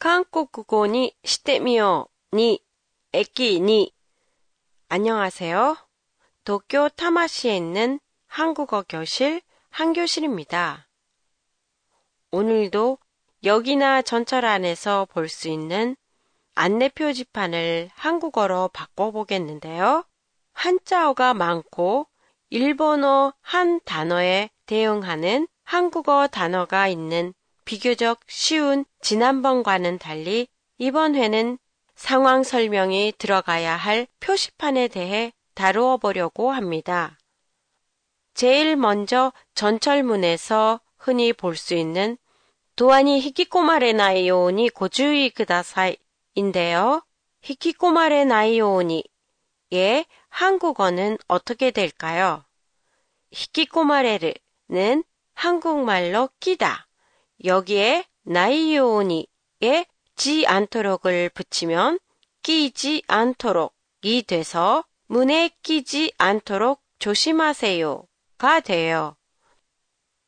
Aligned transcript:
한국어に 0.00 1.12
시대미요 1.24 2.06
니 2.32 2.60
에끼 3.12 3.60
니 3.60 3.92
안녕하세요. 4.88 5.76
도쿄 6.44 6.88
타마시에 6.90 7.56
있는 7.56 7.98
한국어 8.28 8.84
교실 8.88 9.42
한교실입니다. 9.70 10.86
오늘도 12.30 12.98
여기나 13.42 14.02
전철 14.02 14.44
안에서 14.44 15.06
볼 15.10 15.28
수 15.28 15.48
있는 15.48 15.96
안내 16.54 16.88
표지판을 16.90 17.90
한국어로 17.94 18.68
바꿔보겠는데요. 18.68 20.04
한자어가 20.52 21.34
많고 21.34 22.06
일본어 22.50 23.34
한 23.40 23.80
단어에 23.84 24.50
대응하는 24.66 25.48
한국어 25.64 26.28
단어가 26.28 26.86
있는 26.86 27.34
비교적 27.68 28.20
쉬운 28.26 28.86
지난번과는 29.02 29.98
달리 29.98 30.48
이번 30.78 31.14
회는 31.14 31.58
상황 31.94 32.42
설명이 32.42 33.12
들어가야 33.18 33.76
할 33.76 34.06
표시판에 34.20 34.88
대해 34.88 35.34
다루어 35.52 35.98
보려고 35.98 36.50
합니다. 36.50 37.18
제일 38.32 38.74
먼저 38.74 39.34
전철문에서 39.54 40.80
흔히 40.96 41.34
볼 41.34 41.56
수 41.56 41.74
있는 41.74 42.16
도안이 42.74 43.20
히키코마레 43.20 43.92
나이오니 43.92 44.70
고주의 44.70 45.28
그다사이인데요. 45.28 47.02
히키코마레 47.42 48.24
나이오니의 48.24 50.06
한국어는 50.30 51.18
어떻게 51.28 51.70
될까요? 51.70 52.46
히키코마레르는 53.30 55.04
한국말로 55.34 56.30
끼다, 56.40 56.87
여기에 57.44 58.04
나이오니에 58.22 59.86
지 60.16 60.46
않도록을 60.46 61.30
붙이면 61.30 61.98
끼지 62.42 63.02
않도록이 63.06 64.24
돼서 64.26 64.84
문에 65.06 65.50
끼지 65.62 66.12
않도록 66.18 66.82
조심하세요가 66.98 68.60
돼요. 68.64 69.16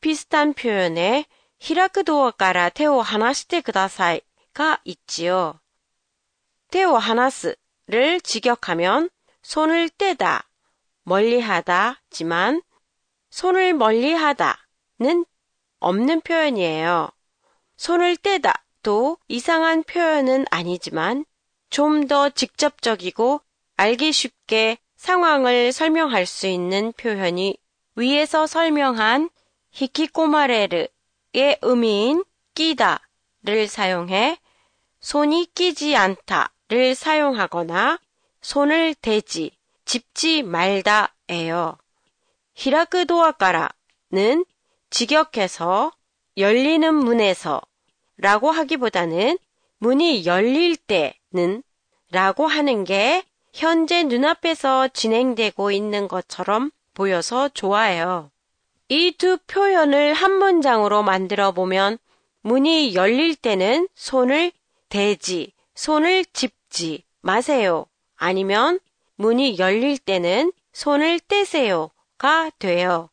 비슷한 0.00 0.52
표현에 0.52 1.24
히라크 1.58 2.04
도어가라 2.04 2.70
테오 2.70 3.00
하나시테 3.00 3.60
그다사이가 3.60 4.80
있지요. 4.84 5.58
테오 6.70 6.96
하나스를 6.96 8.20
직역하면 8.22 9.08
손을 9.42 9.88
떼다, 9.88 10.48
멀리하다지만 11.04 12.62
손을 13.30 13.74
멀리하다는 13.74 15.24
없는 15.86 16.20
표현이에요. 16.22 17.08
손을 17.76 18.16
떼다도 18.16 19.18
이상한 19.28 19.84
표현은 19.84 20.46
아니지만 20.50 21.24
좀 21.70 22.08
더 22.08 22.28
직접적이고 22.28 23.40
알기 23.76 24.10
쉽게 24.12 24.78
상황을 24.96 25.72
설명할 25.72 26.26
수 26.26 26.48
있는 26.48 26.92
표현이 26.92 27.56
위에서 27.94 28.46
설명한 28.46 29.30
히키코마레르의 29.70 31.58
의미인 31.62 32.24
끼다를 32.54 33.68
사용해 33.68 34.38
손이 35.00 35.52
끼지 35.54 35.94
않다를 35.94 36.94
사용하거나 36.96 38.00
손을 38.40 38.94
대지, 38.94 39.52
짚지 39.84 40.42
말다예요. 40.42 41.78
히라크 42.54 43.06
도아까라는 43.06 44.44
직역해서 44.90 45.92
열리는 46.36 46.94
문에서 46.94 47.60
라고 48.18 48.50
하기보다는 48.50 49.38
문이 49.78 50.26
열릴 50.26 50.76
때는 50.76 51.62
라고 52.10 52.46
하는 52.46 52.84
게 52.84 53.24
현재 53.52 54.04
눈앞에서 54.04 54.88
진행되고 54.88 55.70
있는 55.70 56.08
것처럼 56.08 56.70
보여서 56.94 57.48
좋아요. 57.48 58.30
이 58.88 59.12
두 59.12 59.38
표현을 59.46 60.14
한 60.14 60.32
문장으로 60.32 61.02
만들어 61.02 61.52
보면 61.52 61.98
문이 62.42 62.94
열릴 62.94 63.34
때는 63.34 63.88
손을 63.94 64.52
대지, 64.88 65.52
손을 65.74 66.24
짚지 66.26 67.02
마세요. 67.20 67.86
아니면 68.14 68.78
문이 69.16 69.58
열릴 69.58 69.98
때는 69.98 70.52
손을 70.72 71.18
떼세요가 71.20 72.50
돼요. 72.58 73.10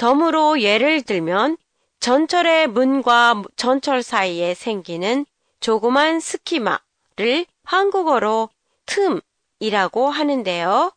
덤으로 0.00 0.62
예를 0.62 1.02
들면 1.02 1.58
전철의 2.00 2.68
문과 2.68 3.42
전철 3.56 4.02
사이에 4.02 4.54
생기는 4.54 5.26
조그만 5.60 6.20
스키마를 6.20 7.44
한국어로 7.64 8.48
틈이라고 8.86 10.08
하는데요. 10.08 10.92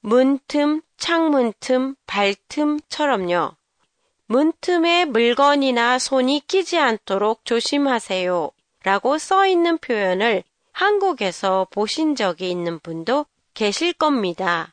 문틈, 0.00 0.80
창문틈, 0.96 1.96
발틈처럼요. 2.06 3.52
문틈에 4.24 5.04
물건이나 5.04 5.98
손이 5.98 6.44
끼지 6.48 6.78
않도록 6.78 7.44
조심하세요. 7.44 8.50
라고 8.84 9.18
써 9.18 9.46
있는 9.46 9.76
표현을 9.76 10.42
한국에서 10.72 11.66
보신 11.70 12.16
적이 12.16 12.52
있는 12.52 12.78
분도 12.78 13.26
계실 13.52 13.92
겁니다. 13.92 14.72